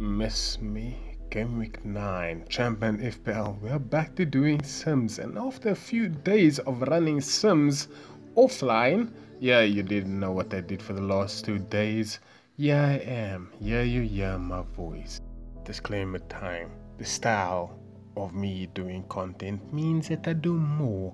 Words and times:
Miss 0.00 0.58
me. 0.62 0.96
Game 1.28 1.58
week 1.58 1.84
9, 1.84 2.46
Champman 2.48 3.02
FPL. 3.02 3.60
We 3.60 3.68
are 3.68 3.78
back 3.78 4.14
to 4.14 4.24
doing 4.24 4.62
Sims, 4.62 5.18
and 5.18 5.36
after 5.36 5.68
a 5.68 5.74
few 5.74 6.08
days 6.08 6.58
of 6.60 6.80
running 6.88 7.20
Sims 7.20 7.88
offline, 8.34 9.12
yeah, 9.40 9.60
you 9.60 9.82
didn't 9.82 10.18
know 10.18 10.32
what 10.32 10.54
I 10.54 10.62
did 10.62 10.80
for 10.80 10.94
the 10.94 11.02
last 11.02 11.44
two 11.44 11.58
days. 11.58 12.18
Yeah, 12.56 12.82
I 12.82 12.94
am. 12.94 13.52
Yeah, 13.60 13.82
you 13.82 14.00
hear 14.00 14.38
my 14.38 14.62
voice. 14.74 15.20
Disclaimer 15.64 16.20
time. 16.30 16.70
The 16.96 17.04
style 17.04 17.78
of 18.16 18.34
me 18.34 18.70
doing 18.72 19.02
content 19.10 19.70
means 19.70 20.08
that 20.08 20.26
I 20.26 20.32
do 20.32 20.54
more 20.54 21.12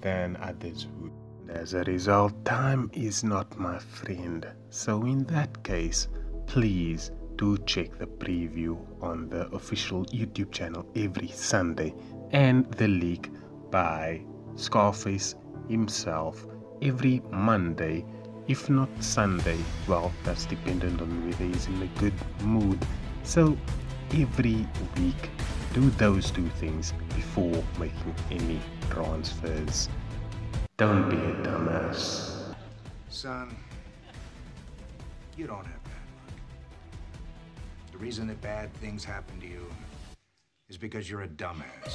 than 0.00 0.36
others 0.42 0.88
would. 0.98 1.12
As 1.48 1.74
a 1.74 1.84
result, 1.84 2.44
time 2.44 2.90
is 2.94 3.22
not 3.22 3.56
my 3.56 3.78
friend. 3.78 4.44
So, 4.70 5.04
in 5.04 5.22
that 5.26 5.62
case, 5.62 6.08
please 6.46 7.12
do 7.36 7.58
check 7.58 7.98
the 7.98 8.06
preview 8.06 8.78
on 9.02 9.28
the 9.28 9.48
official 9.54 10.04
YouTube 10.06 10.52
channel 10.52 10.86
every 10.94 11.28
Sunday 11.28 11.94
and 12.30 12.70
the 12.72 12.88
leak 12.88 13.30
by 13.70 14.22
Scarface 14.56 15.34
himself 15.68 16.46
every 16.82 17.20
Monday, 17.30 18.04
if 18.46 18.70
not 18.70 18.88
Sunday. 19.00 19.58
Well, 19.88 20.12
that's 20.22 20.44
dependent 20.46 21.00
on 21.00 21.26
whether 21.26 21.44
he's 21.44 21.66
in 21.66 21.82
a 21.82 22.00
good 22.00 22.14
mood. 22.42 22.78
So, 23.22 23.56
every 24.12 24.66
week, 24.98 25.30
do 25.72 25.90
those 25.90 26.30
two 26.30 26.48
things 26.60 26.92
before 27.14 27.64
making 27.78 28.14
any 28.30 28.60
transfers. 28.90 29.88
Don't 30.76 31.08
be 31.08 31.16
a 31.16 31.34
dumbass. 31.42 32.54
Son, 33.08 33.56
you 35.36 35.46
don't 35.46 35.64
have 35.64 35.93
reason 38.04 38.26
that 38.28 38.40
bad 38.42 38.70
things 38.74 39.02
happen 39.02 39.40
to 39.40 39.46
you 39.46 39.64
is 40.68 40.76
because 40.76 41.08
you're 41.08 41.22
a 41.22 41.28
dumbass. 41.42 41.94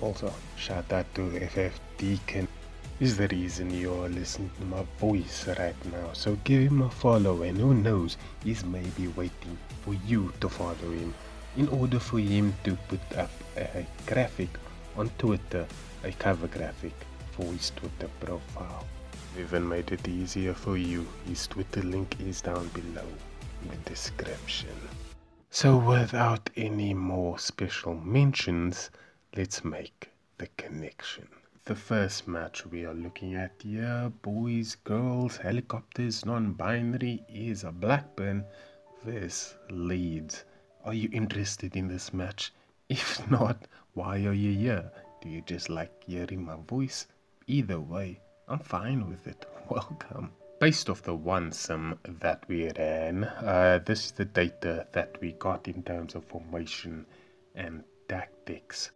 Also, 0.00 0.32
shout 0.56 0.90
out 0.90 1.04
to 1.14 1.28
FF 1.38 1.78
Deacon. 1.98 2.48
Is 2.98 3.18
the 3.18 3.28
reason 3.28 3.70
you're 3.70 4.08
listening 4.08 4.50
to 4.58 4.64
my 4.64 4.84
voice 4.98 5.46
right 5.58 5.76
now. 5.92 6.08
So 6.14 6.38
give 6.44 6.62
him 6.70 6.80
a 6.80 6.90
follow, 6.90 7.42
and 7.42 7.58
who 7.58 7.74
knows, 7.74 8.16
he's 8.42 8.64
maybe 8.64 9.08
waiting 9.08 9.58
for 9.82 9.92
you 10.06 10.32
to 10.40 10.48
follow 10.48 10.90
him 11.00 11.12
in 11.58 11.68
order 11.68 11.98
for 11.98 12.18
him 12.18 12.54
to 12.64 12.76
put 12.88 13.18
up 13.18 13.30
a 13.58 13.86
graphic 14.06 14.48
on 14.96 15.10
Twitter, 15.18 15.66
a 16.04 16.12
cover 16.12 16.46
graphic 16.46 16.94
for 17.32 17.44
his 17.44 17.68
Twitter 17.76 18.08
profile. 18.20 18.86
We've 19.36 19.44
even 19.44 19.68
made 19.68 19.92
it 19.92 20.08
easier 20.08 20.54
for 20.54 20.78
you. 20.78 21.06
His 21.26 21.46
Twitter 21.46 21.82
link 21.82 22.16
is 22.20 22.40
down 22.40 22.68
below 22.68 23.08
in 23.62 23.68
the 23.70 23.90
description. 23.90 24.76
So 25.52 25.76
without 25.76 26.48
any 26.56 26.94
more 26.94 27.36
special 27.36 27.94
mentions, 27.96 28.88
let's 29.36 29.64
make 29.64 30.12
the 30.38 30.46
connection. 30.56 31.26
The 31.64 31.74
first 31.74 32.28
match 32.28 32.64
we 32.66 32.84
are 32.84 32.94
looking 32.94 33.34
at 33.34 33.60
here, 33.60 34.12
boys, 34.22 34.76
girls, 34.76 35.38
helicopters, 35.38 36.24
non-binary, 36.24 37.24
is 37.28 37.64
a 37.64 37.72
Blackburn 37.72 38.44
vs 39.04 39.56
Leeds. 39.70 40.44
Are 40.84 40.94
you 40.94 41.10
interested 41.12 41.74
in 41.74 41.88
this 41.88 42.14
match? 42.14 42.52
If 42.88 43.28
not, 43.28 43.66
why 43.94 44.24
are 44.26 44.32
you 44.32 44.52
here? 44.56 44.92
Do 45.20 45.28
you 45.28 45.42
just 45.42 45.68
like 45.68 46.04
hearing 46.04 46.44
my 46.44 46.58
voice? 46.68 47.08
Either 47.48 47.80
way, 47.80 48.20
I'm 48.46 48.60
fine 48.60 49.10
with 49.10 49.26
it. 49.26 49.46
Welcome. 49.68 50.30
Based 50.60 50.90
off 50.90 51.00
the 51.02 51.14
one 51.14 51.52
sim 51.52 51.98
that 52.04 52.46
we 52.46 52.70
ran, 52.72 53.24
uh, 53.24 53.80
this 53.82 54.04
is 54.04 54.12
the 54.12 54.26
data 54.26 54.86
that 54.92 55.18
we 55.18 55.32
got 55.32 55.66
in 55.66 55.82
terms 55.82 56.14
of 56.14 56.26
formation 56.26 57.06
and 57.54 57.82
tactics. 58.08 58.90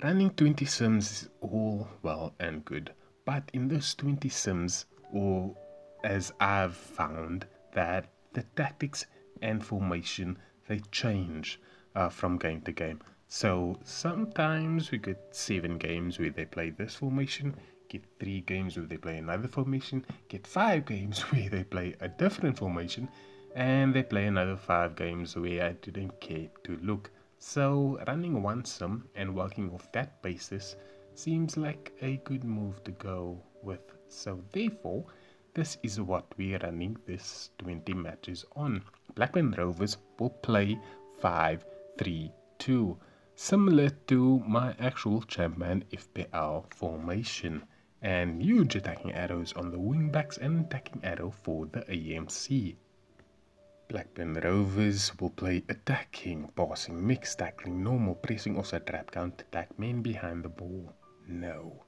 Running 0.00 0.30
20 0.30 0.64
sims 0.64 1.10
is 1.10 1.28
all 1.40 1.88
well 2.02 2.36
and 2.38 2.64
good, 2.64 2.92
but 3.24 3.50
in 3.52 3.66
those 3.66 3.96
20 3.96 4.28
sims, 4.28 4.86
or 5.12 5.56
as 6.04 6.32
I've 6.38 6.76
found, 6.76 7.48
that 7.72 8.06
the 8.32 8.44
tactics 8.54 9.04
and 9.42 9.66
formation 9.66 10.38
they 10.68 10.78
change 10.92 11.60
uh, 11.96 12.10
from 12.10 12.38
game 12.38 12.60
to 12.60 12.70
game. 12.70 13.00
So 13.26 13.76
sometimes 13.82 14.92
we 14.92 14.98
get 14.98 15.34
seven 15.34 15.78
games 15.78 16.20
where 16.20 16.30
they 16.30 16.44
play 16.44 16.70
this 16.70 16.94
formation, 16.94 17.56
get 17.88 18.04
three 18.20 18.40
games 18.42 18.76
where 18.76 18.86
they 18.86 18.96
play 18.96 19.18
another 19.18 19.48
formation, 19.48 20.04
get 20.28 20.46
five 20.46 20.86
games 20.86 21.20
where 21.32 21.48
they 21.48 21.64
play 21.64 21.94
a 22.00 22.08
different 22.08 22.58
formation, 22.58 23.08
and 23.54 23.94
they 23.94 24.02
play 24.02 24.26
another 24.26 24.56
five 24.56 24.94
games 24.94 25.36
where 25.36 25.64
I 25.64 25.72
didn't 25.72 26.20
care 26.20 26.48
to 26.64 26.78
look. 26.82 27.10
So 27.38 27.98
running 28.06 28.42
one 28.42 28.64
sim 28.64 29.08
and 29.14 29.34
working 29.34 29.70
off 29.72 29.90
that 29.92 30.20
basis 30.22 30.76
seems 31.14 31.56
like 31.56 31.92
a 32.02 32.16
good 32.24 32.44
move 32.44 32.84
to 32.84 32.90
go 32.92 33.40
with. 33.62 33.80
So 34.08 34.42
therefore, 34.52 35.04
this 35.54 35.78
is 35.82 36.00
what 36.00 36.26
we're 36.36 36.58
running 36.58 36.96
this 37.06 37.50
20 37.58 37.94
matches 37.94 38.44
on. 38.54 38.82
Blackburn 39.14 39.52
Rovers 39.58 39.96
will 40.18 40.30
play 40.30 40.78
5-3-2, 41.20 42.96
similar 43.34 43.90
to 44.06 44.38
my 44.46 44.74
actual 44.78 45.22
Champman 45.22 45.84
FPL 45.92 46.72
formation. 46.72 47.64
And 48.02 48.42
huge 48.42 48.76
attacking 48.76 49.12
arrows 49.12 49.52
on 49.54 49.70
the 49.70 49.78
wingbacks 49.78 50.38
and 50.38 50.64
attacking 50.64 51.04
arrow 51.04 51.30
for 51.30 51.66
the 51.66 51.80
AMC. 51.80 52.76
Blackburn 53.88 54.34
Rovers 54.34 55.18
will 55.18 55.30
play 55.30 55.64
attacking, 55.68 56.48
passing, 56.54 57.06
mix, 57.06 57.34
tackling, 57.34 57.82
normal, 57.82 58.14
pressing, 58.16 58.56
also 58.56 58.78
trap, 58.78 59.10
counter 59.10 59.44
attack, 59.48 59.78
men 59.78 60.02
behind 60.02 60.44
the 60.44 60.48
ball. 60.50 60.92
No. 61.26 61.84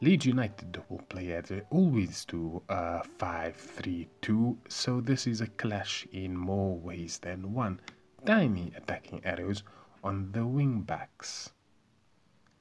Leeds 0.00 0.26
United 0.26 0.80
will 0.88 1.02
play 1.08 1.32
as 1.32 1.48
they 1.48 1.62
always 1.70 2.24
do, 2.26 2.62
uh, 2.68 3.02
5-3-2, 3.18 4.56
so 4.68 5.00
this 5.00 5.26
is 5.26 5.40
a 5.40 5.46
clash 5.48 6.06
in 6.12 6.36
more 6.36 6.78
ways 6.78 7.18
than 7.18 7.52
one. 7.52 7.80
Tiny 8.24 8.72
attacking 8.76 9.24
arrows 9.24 9.64
on 10.04 10.30
the 10.32 10.46
wing 10.46 10.82
backs. 10.82 11.52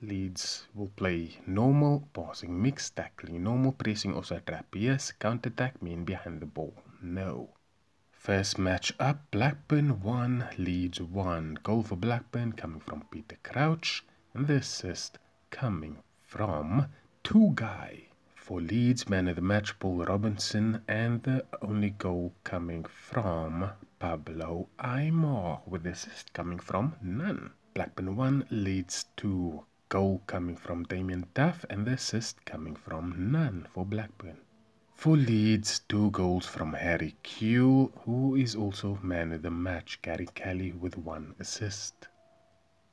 Leeds 0.08 0.68
will 0.76 0.92
play 0.96 1.40
normal, 1.48 2.08
passing, 2.14 2.62
mix, 2.62 2.92
tackling, 2.92 3.44
normal, 3.44 3.72
pressing, 3.72 4.14
also 4.14 4.40
trap, 4.40 4.68
yes, 4.76 5.12
counter 5.12 5.50
attack, 5.50 5.82
men 5.82 6.04
behind 6.04 6.42
the 6.42 6.46
ball. 6.46 6.76
No. 7.02 7.50
First 8.12 8.60
match 8.60 8.94
up, 9.00 9.32
Blackburn 9.32 10.02
1, 10.02 10.50
Leeds 10.60 11.02
1. 11.02 11.60
Goal 11.64 11.82
for 11.82 11.96
Blackburn 11.96 12.52
coming 12.52 12.82
from 12.82 13.08
Peter 13.10 13.38
Crouch, 13.42 14.06
and 14.36 14.46
the 14.46 14.58
assist 14.58 15.18
coming 15.50 16.04
from 16.22 16.88
Tugay. 17.24 18.10
For 18.36 18.62
Leeds, 18.62 19.10
man 19.10 19.28
of 19.28 19.38
the 19.38 19.42
match, 19.42 19.80
Paul 19.80 20.06
Robinson, 20.06 20.84
and 20.88 21.24
the 21.24 21.46
only 21.64 21.90
goal 21.90 22.34
coming 22.44 22.84
from 22.84 23.72
Pablo 23.98 24.70
Aimar, 24.78 25.62
with 25.66 25.82
the 25.82 25.92
assist 25.92 26.32
coming 26.34 26.60
from 26.60 26.96
none. 27.02 27.54
Blackburn 27.74 28.16
1, 28.16 28.46
Leeds 28.52 29.06
2. 29.18 29.66
Goal 29.96 30.22
coming 30.28 30.58
from 30.58 30.84
Damien 30.84 31.26
Duff, 31.34 31.64
and 31.70 31.88
the 31.88 31.92
assist 31.92 32.44
coming 32.44 32.76
from 32.76 33.32
none 33.32 33.66
for 33.74 33.86
Blackburn. 33.86 34.42
For 34.94 35.16
Leeds, 35.16 35.80
two 35.88 36.12
goals 36.12 36.46
from 36.46 36.74
Harry 36.74 37.16
Kewell, 37.24 37.94
who 38.04 38.36
is 38.36 38.58
also 38.58 39.00
man 39.02 39.32
of 39.32 39.42
the 39.42 39.52
match, 39.52 40.02
Gary 40.02 40.28
Kelly 40.36 40.74
with 40.74 40.98
one 40.98 41.34
assist. 41.40 42.10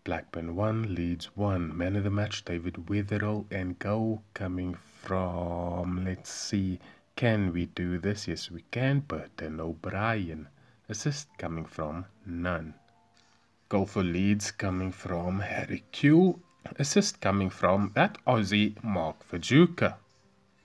Blackburn 0.04 0.54
1, 0.54 0.94
Leeds 0.94 1.34
1, 1.34 1.76
man 1.76 1.96
of 1.96 2.04
the 2.04 2.10
match, 2.10 2.44
David 2.44 2.74
Wetherall, 2.86 3.46
and 3.50 3.80
goal 3.80 4.22
coming 4.32 4.74
from, 5.02 6.04
let's 6.04 6.30
see, 6.30 6.78
can 7.16 7.52
we 7.52 7.66
do 7.66 7.98
this? 7.98 8.28
Yes, 8.28 8.48
we 8.48 8.62
can, 8.70 9.00
Burton 9.00 9.58
O'Brien. 9.58 10.46
Assist 10.88 11.36
coming 11.36 11.64
from 11.64 12.06
none. 12.24 12.74
Goal 13.68 13.86
for 13.86 14.04
Leeds 14.04 14.52
coming 14.52 14.92
from 14.92 15.40
Harry 15.40 15.82
Kewell. 15.92 16.38
Assist 16.78 17.20
coming 17.20 17.50
from 17.50 17.90
that 17.94 18.18
Aussie 18.26 18.82
Mark 18.82 19.16
Viduka. 19.30 19.96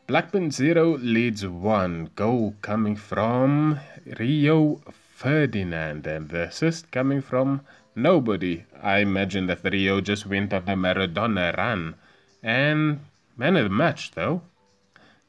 Blackburn 0.07 0.51
0 0.51 0.97
Leeds 0.99 1.45
1. 1.45 2.11
Goal 2.15 2.55
coming 2.61 2.95
from 2.95 3.79
Rio 4.19 4.81
Ferdinand. 5.15 6.07
And 6.07 6.29
the 6.29 6.43
assist 6.43 6.91
coming 6.91 7.21
from 7.21 7.61
nobody. 7.95 8.63
I 8.81 8.99
imagine 8.99 9.47
that 9.47 9.63
Rio 9.63 9.99
just 9.99 10.25
went 10.25 10.53
on 10.53 10.63
a 10.69 10.75
Maradona 10.75 11.57
run. 11.57 11.95
And 12.41 12.99
man 13.35 13.57
of 13.57 13.63
the 13.63 13.69
match 13.69 14.11
though. 14.11 14.43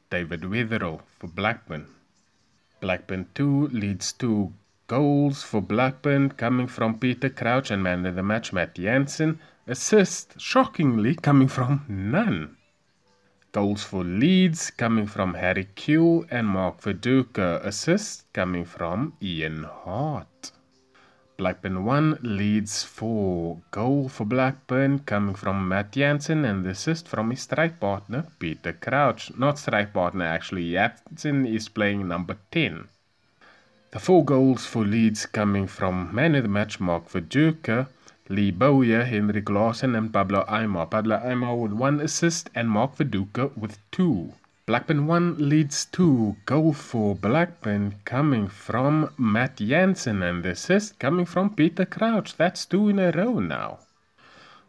David 0.09 0.41
Wetherall 0.41 1.01
for 1.17 1.27
Blackburn. 1.27 1.87
Blackburn 2.79 3.27
2 3.35 3.67
Leeds 3.69 4.13
2. 4.13 4.53
Goals 4.87 5.43
for 5.43 5.61
Blackburn 5.61 6.29
coming 6.29 6.67
from 6.67 6.99
Peter 6.99 7.29
Crouch 7.29 7.69
and 7.69 7.83
man 7.83 8.05
of 8.05 8.15
the 8.15 8.23
match 8.23 8.53
Matt 8.53 8.75
Jansen. 8.75 9.39
Assist 9.69 10.41
shockingly 10.41 11.13
coming 11.13 11.47
from 11.47 11.85
none. 11.87 12.57
Goals 13.51 13.83
for 13.83 14.03
Leeds 14.03 14.71
coming 14.71 15.05
from 15.05 15.35
Harry 15.35 15.67
Kewell 15.75 16.25
and 16.31 16.47
Mark 16.47 16.81
Viduka. 16.81 17.63
Assists 17.63 18.23
coming 18.33 18.65
from 18.65 19.13
Ian 19.21 19.65
Harte. 19.65 20.53
Blackburn 21.37 21.85
1 21.85 22.17
Leeds 22.23 22.83
4. 22.83 23.61
Goal 23.69 24.09
for 24.09 24.25
Blackburn 24.25 25.05
coming 25.05 25.35
from 25.35 25.67
Matt 25.67 25.91
Jansen 25.91 26.45
and 26.45 26.65
the 26.65 26.71
assist 26.71 27.07
from 27.07 27.29
his 27.29 27.41
strike 27.41 27.79
partner 27.79 28.25
Peter 28.39 28.73
Crouch. 28.73 29.31
Not 29.37 29.59
strike 29.59 29.93
partner 29.93 30.25
actually, 30.25 30.71
Jansen 30.71 31.45
is 31.45 31.69
playing 31.69 32.07
number 32.07 32.37
10. 32.49 32.87
The 33.91 33.99
four 33.99 34.25
goals 34.25 34.65
for 34.65 34.83
Leeds 34.83 35.27
coming 35.27 35.67
from 35.67 36.13
man 36.13 36.33
of 36.33 36.41
the 36.41 36.49
match 36.49 36.79
Mark 36.79 37.07
Viduka, 37.07 37.87
Lee 38.31 38.51
Bowyer, 38.51 39.05
Henry 39.05 39.41
Clausen 39.41 39.95
and 39.95 40.13
Pablo 40.13 40.45
Aimar. 40.47 40.85
Pablo 40.85 41.17
Aimar 41.17 41.55
with 41.59 41.73
one 41.73 41.99
assist 41.99 42.51
and 42.53 42.69
Mark 42.69 42.95
Viduka 42.95 43.51
with 43.57 43.79
two. 43.89 44.33
Blackburn 44.67 45.07
1 45.07 45.49
Leeds 45.49 45.85
2. 45.85 46.35
Goal 46.45 46.73
for 46.73 47.15
Blackburn 47.15 47.95
coming 48.05 48.47
from 48.47 49.09
Matt 49.17 49.55
Jansen 49.55 50.21
and 50.21 50.43
the 50.43 50.51
assist 50.51 50.99
coming 50.99 51.25
from 51.25 51.55
Peter 51.55 51.85
Crouch. 51.85 52.37
That's 52.37 52.65
two 52.65 52.89
in 52.89 52.99
a 52.99 53.09
row 53.09 53.39
now. 53.39 53.79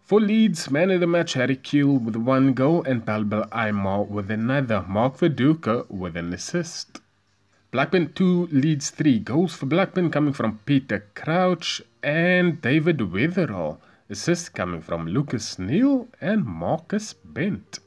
For 0.04 0.22
Leeds, 0.22 0.70
man 0.70 0.90
of 0.90 1.00
the 1.00 1.06
match 1.06 1.34
Harry 1.34 1.56
Kewell 1.56 2.00
with 2.00 2.16
one 2.16 2.54
goal 2.54 2.82
and 2.84 3.04
Pablo 3.04 3.46
Aimar 3.52 4.08
with 4.08 4.30
another. 4.30 4.86
Mark 4.88 5.18
Viduka 5.18 5.84
with 5.90 6.16
an 6.16 6.32
assist. 6.32 7.02
Blackburn 7.72 8.12
2 8.14 8.48
Leeds 8.50 8.90
3 8.90 9.20
goals 9.20 9.54
for 9.54 9.66
Blackburn 9.66 10.10
coming 10.10 10.32
from 10.32 10.58
Peter 10.66 11.06
Crouch 11.14 11.80
and 12.02 12.60
David 12.60 12.98
Wetherall. 12.98 13.78
Assists 14.08 14.48
coming 14.48 14.80
from 14.80 15.06
Lucas 15.06 15.56
Neill 15.56 16.08
and 16.20 16.44
Marcus 16.44 17.12
Bent. 17.12 17.78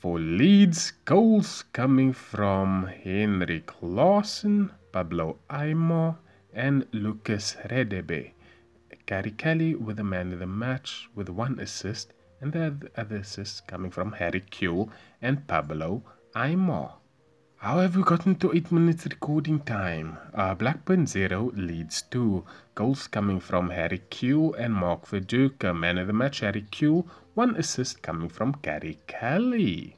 For 0.00 0.18
Leeds, 0.18 0.94
goals 1.04 1.62
coming 1.72 2.12
from 2.12 2.88
Henrik 2.88 3.66
Clausen, 3.66 4.72
Pablo 4.90 5.38
Aimar, 5.48 6.16
and 6.52 6.84
Lucas 6.90 7.56
Radebe. 7.70 8.32
Gary 9.06 9.30
Kelly 9.30 9.76
with 9.76 9.98
the 9.98 10.02
man 10.02 10.32
of 10.32 10.40
the 10.40 10.46
match 10.48 11.08
with 11.14 11.28
one 11.28 11.60
assist, 11.60 12.14
and 12.40 12.52
the 12.52 12.90
other 12.96 13.18
assists 13.18 13.60
coming 13.60 13.92
from 13.92 14.10
Harry 14.10 14.40
Kewell 14.40 14.90
and 15.22 15.46
Pablo 15.46 16.02
Aimar. 16.34 16.97
How 17.60 17.80
have 17.80 17.96
we 17.96 18.04
gotten 18.04 18.36
to 18.36 18.52
8 18.54 18.70
minutes 18.70 19.04
recording 19.06 19.58
time? 19.58 20.16
Uh, 20.32 20.54
Blackburn 20.54 21.08
0 21.08 21.50
Leeds 21.56 22.02
2. 22.02 22.44
Goals 22.76 23.08
coming 23.08 23.40
from 23.40 23.70
Harry 23.70 24.00
Kewell 24.10 24.54
and 24.56 24.72
Mark 24.72 25.08
Viduka. 25.08 25.76
Man 25.76 25.98
of 25.98 26.06
the 26.06 26.12
match, 26.12 26.38
Harry 26.38 26.66
Kewell. 26.70 27.08
One 27.34 27.56
assist 27.56 28.00
coming 28.00 28.28
from 28.28 28.54
Gary 28.62 29.00
Kelly. 29.08 29.96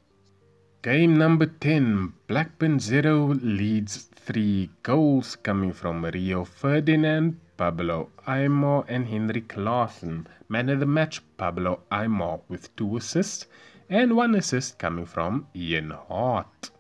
Game 0.81 1.19
number 1.19 1.45
10. 1.45 2.15
Blackburn 2.29 2.81
0 2.81 3.35
Leeds 3.43 4.09
3. 4.15 4.71
Goals 4.83 5.37
coming 5.37 5.75
from 5.75 6.03
Rio 6.03 6.47
Ferdinand, 6.47 7.39
Pablo 7.59 8.09
Aimar 8.27 8.87
and 8.89 9.07
Henrik 9.07 9.49
Clausen. 9.49 10.27
Man 10.49 10.71
of 10.71 10.81
the 10.81 10.87
match, 10.87 11.21
Pablo 11.37 11.81
Aimar 11.93 12.41
with 12.49 12.75
2 12.77 12.97
assists 12.97 13.47
and 13.91 14.17
1 14.17 14.35
assist 14.35 14.79
coming 14.79 15.05
from 15.05 15.47
Ian 15.55 15.91
Harte. 15.91 16.71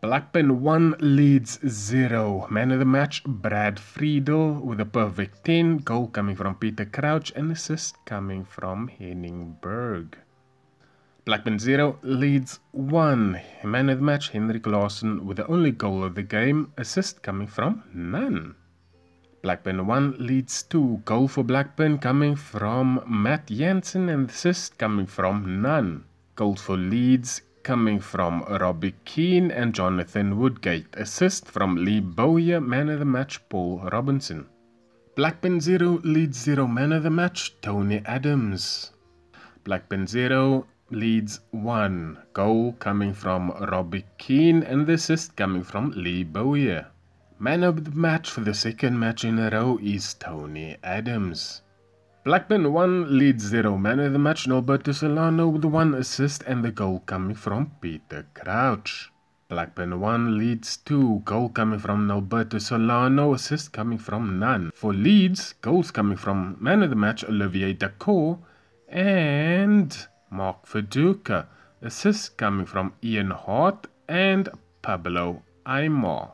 Blackburn 0.00 0.62
1 0.62 0.94
Leeds 1.00 1.58
0. 1.66 2.46
Man 2.50 2.70
of 2.70 2.78
the 2.78 2.84
match, 2.84 3.24
Brad 3.24 3.80
Friedel 3.80 4.52
with 4.52 4.78
a 4.80 4.84
perfect 4.84 5.44
10. 5.44 5.78
Goal 5.78 6.06
coming 6.06 6.36
from 6.36 6.54
Peter 6.54 6.84
Crouch 6.84 7.32
and 7.34 7.50
assist 7.50 7.96
coming 8.04 8.44
from 8.44 8.86
Henning 8.86 9.56
Berg. 9.60 10.16
Blackburn 11.24 11.58
0 11.58 11.98
Leeds 12.02 12.60
1. 12.70 13.40
Man 13.64 13.88
of 13.88 13.98
the 13.98 14.04
match, 14.04 14.28
Henrik 14.28 14.68
Larsson 14.68 15.26
with 15.26 15.38
the 15.38 15.46
only 15.48 15.72
goal 15.72 16.04
of 16.04 16.14
the 16.14 16.22
game. 16.22 16.72
Assist 16.78 17.20
coming 17.20 17.48
from 17.48 17.82
none. 17.92 18.54
Blackburn 19.42 19.84
1 19.84 20.14
Leeds 20.20 20.62
2. 20.62 21.02
Goal 21.06 21.26
for 21.26 21.42
Blackburn 21.42 21.98
coming 21.98 22.36
from 22.36 23.02
Matt 23.04 23.48
Jansen 23.48 24.08
and 24.10 24.30
assist 24.30 24.78
coming 24.78 25.06
from 25.06 25.60
none. 25.60 26.04
Goals 26.36 26.62
for 26.62 26.76
Leeds 26.76 27.42
coming 27.68 28.00
from 28.00 28.42
Robbie 28.44 28.94
Keane 29.04 29.50
and 29.50 29.74
Jonathan 29.74 30.38
Woodgate. 30.38 30.86
Assist 30.94 31.44
from 31.46 31.76
Lee 31.76 32.00
Bowyer, 32.00 32.62
man 32.62 32.88
of 32.88 32.98
the 32.98 33.04
match 33.04 33.46
Paul 33.50 33.86
Robinson. 33.92 34.48
Blackburn 35.16 35.60
0 35.60 36.00
Leeds 36.02 36.38
0 36.38 36.66
man 36.66 36.92
of 36.92 37.02
the 37.02 37.10
match 37.10 37.60
Tony 37.60 38.00
Adams. 38.06 38.92
Blackburn 39.64 40.06
0 40.06 40.66
Leeds 40.90 41.40
1 41.50 42.18
goal 42.32 42.72
coming 42.78 43.12
from 43.12 43.50
Robbie 43.50 44.06
Keane 44.16 44.62
and 44.62 44.86
the 44.86 44.94
assist 44.94 45.36
coming 45.36 45.62
from 45.62 45.90
Lee 45.90 46.24
Bowyer. 46.24 46.86
Man 47.38 47.62
of 47.62 47.84
the 47.84 47.90
match 47.90 48.30
for 48.30 48.40
the 48.40 48.54
second 48.54 48.98
match 48.98 49.26
in 49.26 49.38
a 49.38 49.50
row 49.50 49.78
is 49.82 50.14
Tony 50.14 50.78
Adams. 50.82 51.60
Blackburn 52.24 52.72
1 52.72 53.16
Leeds 53.16 53.44
0 53.44 53.78
man 53.78 54.00
of 54.00 54.12
the 54.12 54.18
match 54.18 54.46
Norberto 54.46 54.92
Solano 54.92 55.48
with 55.48 55.64
1 55.64 55.94
assist 55.94 56.42
and 56.42 56.64
the 56.64 56.72
goal 56.72 56.98
coming 57.06 57.36
from 57.36 57.70
Peter 57.80 58.26
Crouch. 58.34 59.12
Blackburn 59.48 60.00
1 60.00 60.36
Leeds 60.36 60.78
2, 60.78 61.22
goal 61.24 61.48
coming 61.48 61.78
from 61.78 62.08
Norberto 62.08 62.60
Solano, 62.60 63.34
assist 63.34 63.72
coming 63.72 63.98
from 63.98 64.40
none. 64.40 64.72
For 64.74 64.92
Leeds, 64.92 65.54
goals 65.62 65.92
coming 65.92 66.16
from 66.16 66.56
man 66.60 66.82
of 66.82 66.90
the 66.90 66.96
match 66.96 67.22
Olivier 67.22 67.72
Dacourt 67.72 68.40
and 68.88 69.96
Mark 70.28 70.66
Viduka, 70.66 71.46
assist 71.80 72.36
coming 72.36 72.66
from 72.66 72.94
Ian 73.02 73.30
Harte 73.30 73.86
and 74.08 74.48
Pablo 74.82 75.42
Aimar. 75.64 76.32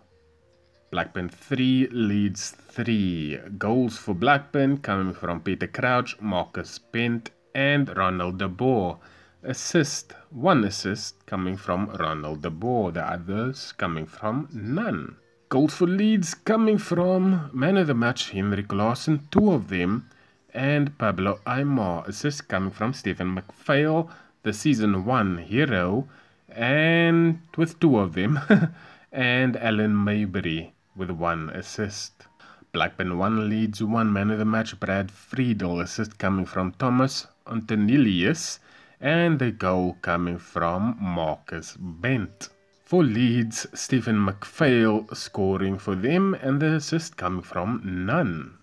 Blackburn 0.94 1.28
3 1.28 1.88
Leeds 1.90 2.52
3. 2.68 3.40
Goals 3.58 3.98
for 3.98 4.14
Blackburn 4.14 4.78
coming 4.78 5.12
from 5.12 5.40
Peter 5.40 5.66
Crouch, 5.66 6.14
Marcus 6.20 6.78
Bent, 6.78 7.32
and 7.52 7.88
Ronald 7.96 8.38
de 8.38 8.46
Boer. 8.46 8.98
Assist, 9.42 10.12
one 10.30 10.62
assist 10.62 11.26
coming 11.26 11.56
from 11.56 11.88
Ronald 11.98 12.42
de 12.42 12.50
Boer, 12.50 12.92
the 12.92 13.02
others 13.02 13.72
coming 13.72 14.06
from 14.06 14.48
none. 14.52 15.16
Goals 15.48 15.74
for 15.74 15.88
Leeds 15.88 16.32
coming 16.32 16.78
from 16.78 17.50
man 17.52 17.76
of 17.76 17.88
the 17.88 17.94
match 17.94 18.30
Henrik 18.30 18.72
Larsson, 18.72 19.26
two 19.32 19.50
of 19.50 19.70
them, 19.70 20.08
and 20.52 20.96
Pablo 20.96 21.40
Aimar. 21.44 22.06
Assist 22.06 22.46
coming 22.46 22.70
from 22.70 22.92
Stephen 22.92 23.36
McPhail, 23.36 24.08
the 24.44 24.52
season 24.52 25.04
1 25.04 25.38
hero, 25.38 26.06
and 26.48 27.40
with 27.56 27.80
two 27.80 27.98
of 27.98 28.14
them, 28.14 28.38
and 29.12 29.56
Alan 29.56 30.04
Maybury 30.04 30.70
with 30.96 31.10
one 31.10 31.50
assist. 31.50 32.26
Blackburn 32.72 33.18
1 33.18 33.48
Leeds 33.48 33.82
one 33.82 34.12
man 34.12 34.30
of 34.30 34.38
the 34.38 34.44
match, 34.44 34.78
Brad 34.80 35.10
Friedel, 35.10 35.80
assist 35.80 36.18
coming 36.18 36.44
from 36.44 36.72
Thomas 36.72 37.26
Antonelius, 37.46 38.58
and 39.00 39.38
the 39.38 39.52
goal 39.52 39.96
coming 40.02 40.38
from 40.38 40.96
Marcus 41.00 41.76
Bent. 41.78 42.48
For 42.84 43.02
Leeds, 43.02 43.66
Stephen 43.74 44.16
McPhail 44.16 45.14
scoring 45.16 45.78
for 45.78 45.94
them, 45.94 46.34
and 46.34 46.60
the 46.60 46.74
assist 46.74 47.16
coming 47.16 47.42
from 47.42 47.80
none. 47.84 48.58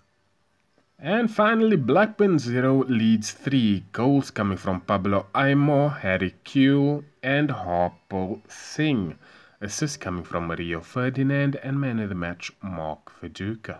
And 0.98 1.28
finally, 1.28 1.76
Blackburn 1.76 2.38
0 2.38 2.84
Leeds 2.84 3.32
3 3.32 3.86
goals 3.92 4.30
coming 4.30 4.56
from 4.56 4.82
Pablo 4.82 5.26
Aimar, 5.34 5.98
Harry 6.00 6.34
Kewell, 6.44 7.04
and 7.22 7.48
Harpal 7.48 8.40
Singh. 8.48 9.18
Assist 9.62 10.00
coming 10.00 10.24
from 10.24 10.50
Rio 10.50 10.80
Ferdinand 10.80 11.54
and 11.62 11.80
man 11.80 12.00
of 12.00 12.08
the 12.08 12.16
match 12.16 12.50
Mark 12.64 13.12
Viduka. 13.20 13.78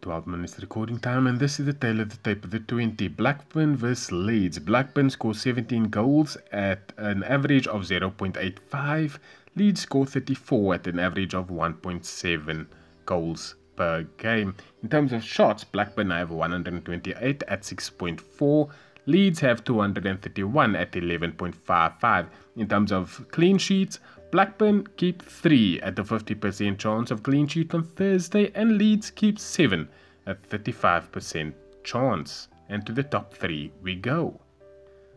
12 0.00 0.26
minutes 0.26 0.58
recording 0.58 0.98
time 0.98 1.26
and 1.26 1.38
this 1.38 1.60
is 1.60 1.66
the 1.66 1.74
tale 1.74 2.00
of 2.00 2.08
the 2.08 2.16
tape 2.16 2.42
of 2.46 2.50
the 2.50 2.60
20. 2.60 3.08
Blackburn 3.08 3.76
vs 3.76 4.10
Leeds. 4.10 4.58
Blackburn 4.58 5.10
scores 5.10 5.42
17 5.42 5.90
goals 5.90 6.38
at 6.50 6.94
an 6.96 7.24
average 7.24 7.66
of 7.66 7.82
0.85. 7.82 9.18
Leeds 9.54 9.82
score 9.82 10.06
34 10.06 10.76
at 10.76 10.86
an 10.86 10.98
average 10.98 11.34
of 11.34 11.48
1.7 11.48 12.66
goals 13.04 13.54
per 13.76 14.04
game. 14.16 14.54
In 14.82 14.88
terms 14.88 15.12
of 15.12 15.22
shots, 15.22 15.62
Blackburn 15.62 16.08
have 16.08 16.30
128 16.30 17.42
at 17.46 17.60
6.4. 17.64 18.70
Leeds 19.04 19.40
have 19.40 19.64
231 19.64 20.76
at 20.76 20.92
11.55. 20.92 22.26
In 22.56 22.68
terms 22.68 22.92
of 22.92 23.26
clean 23.30 23.56
sheets, 23.56 24.00
Blackburn 24.30 24.86
keep 24.98 25.22
3 25.22 25.80
at 25.80 25.98
a 25.98 26.04
50% 26.04 26.76
chance 26.76 27.10
of 27.10 27.22
clean 27.22 27.46
sheet 27.46 27.72
on 27.72 27.82
Thursday 27.82 28.52
and 28.54 28.76
Leeds 28.76 29.10
keep 29.10 29.38
7 29.38 29.88
at 30.26 30.46
35% 30.50 31.54
chance. 31.82 32.48
And 32.68 32.84
to 32.84 32.92
the 32.92 33.04
top 33.04 33.32
3 33.32 33.72
we 33.82 33.94
go. 33.94 34.38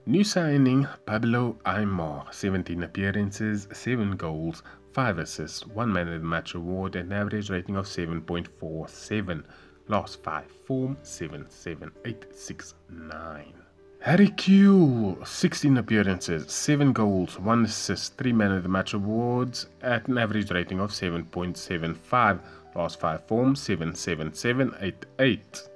New 0.06 0.24
signing 0.24 0.88
Pablo 1.06 1.58
Aimar, 1.66 2.34
17 2.34 2.84
appearances, 2.84 3.68
7 3.74 4.16
goals, 4.16 4.64
5 4.94 5.20
assists, 5.20 5.68
1 5.68 5.92
man 5.92 6.08
of 6.08 6.22
the 6.22 6.26
match 6.26 6.56
award, 6.56 6.96
and 6.96 7.14
average 7.14 7.50
rating 7.50 7.76
of 7.76 7.86
7.47. 7.86 9.44
Last 9.90 10.24
5 10.24 10.46
form 10.66 10.96
77869. 11.04 13.61
Harry 14.04 14.30
Kewell, 14.30 15.24
16 15.28 15.78
appearances, 15.78 16.52
7 16.52 16.92
goals, 16.92 17.38
1 17.38 17.66
assist, 17.66 18.18
3 18.18 18.34
man 18.34 18.52
of 18.52 18.64
the 18.64 18.70
match 18.70 18.96
awards 18.96 19.68
at 19.84 20.08
an 20.08 20.18
average 20.18 20.50
rating 20.50 20.80
of 20.80 20.90
7.75. 20.90 22.40
Last 22.76 23.00
five 23.00 23.24
form 23.28 23.56
77788. 23.56 25.70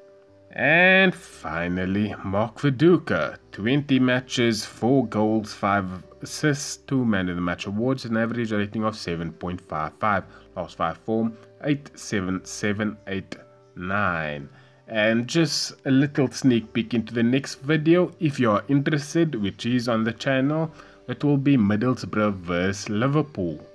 And 0.49 1.13
finally, 1.13 2.15
Mark 2.23 2.61
Viduka. 2.61 3.37
20 3.51 3.99
matches, 3.99 4.65
4 4.65 5.05
goals, 5.05 5.53
5 5.53 6.03
assists, 6.23 6.77
2 6.77 7.05
man 7.05 7.29
of 7.29 7.35
the 7.35 7.43
match 7.43 7.67
awards, 7.67 8.05
an 8.05 8.17
average 8.17 8.51
rating 8.51 8.85
of 8.85 8.95
7.55. 8.95 10.23
Last 10.55 10.77
5 10.77 10.97
form 10.97 11.37
87789. 11.63 14.49
And 14.87 15.27
just 15.27 15.73
a 15.85 15.91
little 15.91 16.29
sneak 16.29 16.71
peek 16.71 16.93
into 16.93 17.13
the 17.13 17.23
next 17.23 17.55
video 17.61 18.11
if 18.19 18.39
you 18.39 18.51
are 18.51 18.63
interested, 18.67 19.35
which 19.35 19.65
is 19.65 19.89
on 19.89 20.03
the 20.03 20.13
channel. 20.13 20.71
It 21.07 21.23
will 21.23 21.37
be 21.37 21.57
Middlesbrough 21.57 22.35
vs 22.35 22.89
Liverpool. 22.89 23.65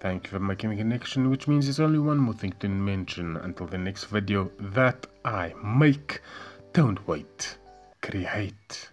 Thank 0.00 0.24
you 0.24 0.30
for 0.30 0.38
making 0.38 0.70
the 0.70 0.76
connection, 0.76 1.30
which 1.30 1.48
means 1.48 1.66
there's 1.66 1.80
only 1.80 1.98
one 1.98 2.18
more 2.18 2.34
thing 2.34 2.54
to 2.60 2.68
mention 2.68 3.36
until 3.38 3.66
the 3.66 3.78
next 3.78 4.04
video 4.04 4.50
that 4.60 5.06
I 5.24 5.54
make. 5.64 6.20
Don't 6.72 7.06
wait, 7.08 7.56
create. 8.02 8.90